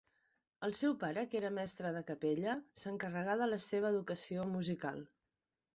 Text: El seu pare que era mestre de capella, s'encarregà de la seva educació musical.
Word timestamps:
El 0.67 0.71
seu 0.77 0.95
pare 1.03 1.25
que 1.33 1.39
era 1.41 1.51
mestre 1.57 1.91
de 1.99 2.03
capella, 2.09 2.57
s'encarregà 2.85 3.37
de 3.45 3.53
la 3.53 3.61
seva 3.71 3.95
educació 3.95 4.53
musical. 4.59 5.03